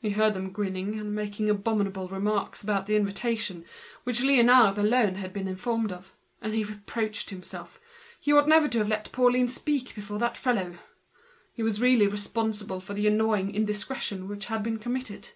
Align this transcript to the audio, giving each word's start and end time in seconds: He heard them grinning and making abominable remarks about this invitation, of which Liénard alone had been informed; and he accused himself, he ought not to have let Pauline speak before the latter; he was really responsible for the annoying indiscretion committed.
He 0.00 0.10
heard 0.10 0.34
them 0.34 0.52
grinning 0.52 1.00
and 1.00 1.12
making 1.12 1.50
abominable 1.50 2.06
remarks 2.06 2.62
about 2.62 2.86
this 2.86 2.94
invitation, 2.94 3.56
of 3.58 3.64
which 4.04 4.20
Liénard 4.20 4.78
alone 4.78 5.16
had 5.16 5.32
been 5.32 5.48
informed; 5.48 5.92
and 6.40 6.54
he 6.54 6.62
accused 6.62 7.30
himself, 7.30 7.80
he 8.20 8.32
ought 8.32 8.46
not 8.46 8.70
to 8.70 8.78
have 8.78 8.86
let 8.86 9.10
Pauline 9.10 9.48
speak 9.48 9.96
before 9.96 10.20
the 10.20 10.26
latter; 10.26 10.78
he 11.52 11.64
was 11.64 11.80
really 11.80 12.06
responsible 12.06 12.80
for 12.80 12.94
the 12.94 13.08
annoying 13.08 13.52
indiscretion 13.52 14.28
committed. 14.78 15.30